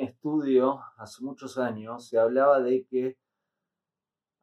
estudio, 0.00 0.80
hace 0.96 1.24
muchos 1.24 1.58
años, 1.58 2.06
se 2.06 2.18
hablaba 2.18 2.60
de 2.60 2.86
que 2.86 3.18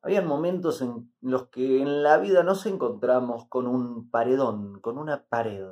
había 0.04 0.22
momentos 0.22 0.82
en 0.82 1.14
los 1.22 1.50
que 1.50 1.82
en 1.82 2.02
la 2.02 2.18
vida 2.18 2.44
nos 2.44 2.66
encontramos 2.66 3.48
con 3.48 3.68
un 3.68 4.10
paredón, 4.10 4.80
con 4.82 4.98
una 4.98 5.26
pared. 5.26 5.68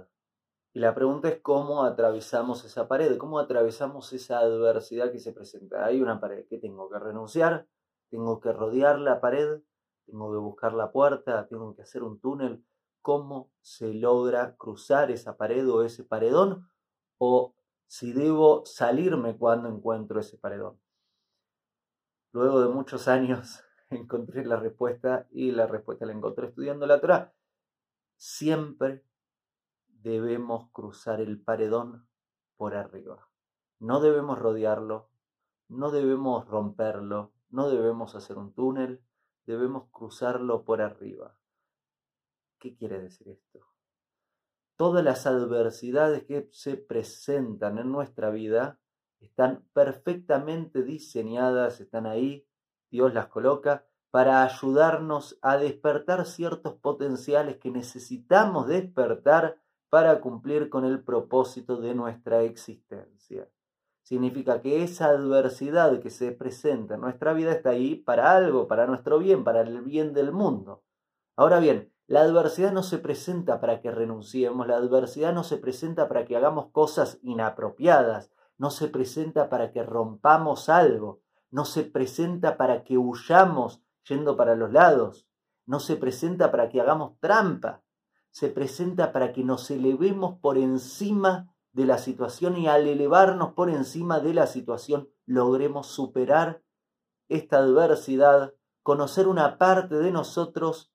Y 0.72 0.80
la 0.80 0.94
pregunta 0.94 1.30
es 1.30 1.42
cómo 1.42 1.84
atravesamos 1.84 2.64
esa 2.64 2.88
pared, 2.88 3.18
cómo 3.18 3.40
atravesamos 3.40 4.14
esa 4.14 4.40
adversidad 4.40 5.12
que 5.12 5.20
se 5.20 5.34
presenta. 5.34 5.84
Hay 5.84 6.02
una 6.02 6.20
pared 6.20 6.46
que 6.48 6.60
tengo 6.60 6.90
que 6.90 7.00
renunciar, 7.00 7.68
tengo 8.10 8.40
que 8.40 8.54
rodear 8.54 9.00
la 9.00 9.20
pared, 9.20 9.62
tengo 10.06 10.32
que 10.32 10.38
buscar 10.38 10.74
la 10.74 10.92
puerta, 10.92 11.48
tengo 11.48 11.76
que 11.76 11.82
hacer 11.82 12.04
un 12.04 12.20
túnel. 12.20 12.64
¿Cómo 13.02 13.52
se 13.62 13.94
logra 13.96 14.56
cruzar 14.58 15.10
esa 15.10 15.38
pared 15.38 15.68
o 15.68 15.84
ese 15.84 16.04
paredón? 16.04 16.70
O 17.18 17.56
si 17.90 18.14
debo 18.14 18.68
salirme 18.68 19.36
cuando 19.36 19.68
encuentro 19.68 20.20
ese 20.20 20.38
paredón. 20.38 20.80
Luego 22.32 22.62
de 22.62 22.70
muchos 22.70 23.08
años 23.08 23.64
encontré 23.90 24.46
la 24.46 24.58
respuesta 24.58 25.28
y 25.32 25.52
la 25.52 25.66
respuesta 25.66 26.06
la 26.06 26.14
encontré 26.14 26.50
estudiando 26.50 26.86
la 26.86 27.02
Torah. 27.02 27.34
Siempre 28.16 29.04
debemos 29.88 30.70
cruzar 30.72 31.20
el 31.20 31.42
paredón 31.42 32.08
por 32.58 32.76
arriba. 32.76 33.28
No 33.80 34.02
debemos 34.02 34.38
rodearlo, 34.38 35.10
no 35.68 35.90
debemos 35.90 36.48
romperlo, 36.48 37.34
no 37.50 37.72
debemos 37.72 38.14
hacer 38.14 38.38
un 38.38 38.54
túnel, 38.54 39.04
debemos 39.48 39.90
cruzarlo 39.90 40.64
por 40.64 40.82
arriba. 40.82 41.40
¿Qué 42.60 42.76
quiere 42.76 43.02
decir 43.02 43.30
esto? 43.30 43.66
Todas 44.80 45.04
las 45.04 45.28
adversidades 45.28 46.24
que 46.24 46.48
se 46.54 46.78
presentan 46.78 47.80
en 47.80 47.92
nuestra 47.92 48.30
vida 48.30 48.80
están 49.20 49.66
perfectamente 49.74 50.84
diseñadas, 50.84 51.82
están 51.82 52.06
ahí, 52.06 52.48
Dios 52.90 53.14
las 53.14 53.28
coloca 53.28 53.86
para 54.10 54.42
ayudarnos 54.42 55.38
a 55.42 55.58
despertar 55.58 56.26
ciertos 56.26 56.76
potenciales 56.76 57.58
que 57.58 57.72
necesitamos 57.72 58.70
despertar 58.70 59.60
para 59.90 60.22
cumplir 60.22 60.70
con 60.70 60.86
el 60.86 61.04
propósito 61.04 61.76
de 61.82 61.94
nuestra 61.94 62.44
existencia. 62.44 63.50
Significa 64.02 64.62
que 64.62 64.82
esa 64.82 65.08
adversidad 65.08 66.00
que 66.00 66.10
se 66.10 66.32
presenta 66.32 66.96
en 66.96 67.02
nuestra 67.02 67.34
vida 67.34 67.52
está 67.52 67.72
ahí 67.72 67.96
para 67.96 68.34
algo, 68.34 68.70
para 68.70 68.88
nuestro 68.88 69.20
bien, 69.20 69.44
para 69.44 69.60
el 69.60 69.82
bien 69.82 70.14
del 70.14 70.32
mundo. 70.32 70.86
Ahora 71.36 71.60
bien, 71.60 71.92
la 72.10 72.22
adversidad 72.22 72.72
no 72.72 72.82
se 72.82 72.98
presenta 72.98 73.62
para 73.62 73.82
que 73.82 73.92
renunciemos, 73.92 74.66
la 74.66 74.78
adversidad 74.78 75.32
no 75.32 75.44
se 75.44 75.58
presenta 75.58 76.08
para 76.08 76.26
que 76.26 76.36
hagamos 76.36 76.72
cosas 76.72 77.20
inapropiadas, 77.22 78.32
no 78.58 78.72
se 78.72 78.88
presenta 78.88 79.48
para 79.48 79.72
que 79.72 79.84
rompamos 79.84 80.70
algo, 80.70 81.22
no 81.52 81.66
se 81.66 81.84
presenta 81.84 82.58
para 82.58 82.84
que 82.84 82.98
huyamos 82.98 83.84
yendo 84.08 84.36
para 84.36 84.56
los 84.56 84.72
lados, 84.72 85.28
no 85.68 85.80
se 85.80 85.98
presenta 85.98 86.50
para 86.50 86.70
que 86.70 86.82
hagamos 86.82 87.20
trampa, 87.20 87.84
se 88.32 88.50
presenta 88.50 89.12
para 89.12 89.32
que 89.32 89.44
nos 89.44 89.70
elevemos 89.70 90.40
por 90.40 90.58
encima 90.58 91.54
de 91.74 91.86
la 91.86 92.00
situación 92.00 92.58
y 92.58 92.68
al 92.68 92.88
elevarnos 92.88 93.54
por 93.54 93.70
encima 93.70 94.20
de 94.20 94.34
la 94.34 94.48
situación 94.48 95.10
logremos 95.28 95.86
superar 95.86 96.64
esta 97.28 97.60
adversidad, 97.60 98.56
conocer 98.82 99.28
una 99.28 99.60
parte 99.60 99.94
de 99.98 100.10
nosotros 100.10 100.92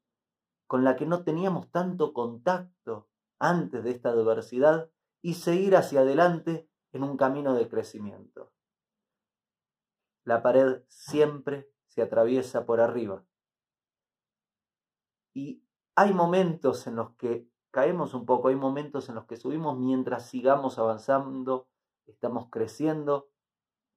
con 0.66 0.84
la 0.84 0.96
que 0.96 1.06
no 1.06 1.24
teníamos 1.24 1.70
tanto 1.70 2.12
contacto 2.12 3.08
antes 3.39 3.84
de 3.84 3.90
esta 3.90 4.11
adversidad 4.11 4.90
y 5.22 5.34
seguir 5.34 5.77
hacia 5.77 6.00
adelante 6.00 6.68
en 6.92 7.02
un 7.02 7.16
camino 7.16 7.55
de 7.55 7.68
crecimiento. 7.68 8.52
La 10.24 10.42
pared 10.42 10.83
siempre 10.89 11.70
se 11.89 12.02
atraviesa 12.02 12.64
por 12.64 12.80
arriba. 12.80 13.24
Y 15.34 15.64
hay 15.96 16.12
momentos 16.12 16.86
en 16.86 16.96
los 16.96 17.14
que 17.16 17.48
caemos 17.70 18.14
un 18.14 18.24
poco, 18.24 18.48
hay 18.48 18.56
momentos 18.56 19.08
en 19.08 19.16
los 19.16 19.27
que 19.27 19.36
subimos 19.36 19.78
mientras 19.78 20.28
sigamos 20.28 20.78
avanzando, 20.78 21.68
estamos 22.06 22.48
creciendo, 22.50 23.28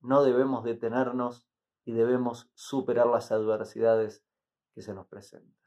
no 0.01 0.23
debemos 0.23 0.63
detenernos 0.63 1.47
y 1.85 1.93
debemos 1.93 2.49
superar 2.53 3.07
las 3.07 3.31
adversidades 3.31 4.23
que 4.73 4.81
se 4.81 4.93
nos 4.93 5.07
presentan. 5.07 5.66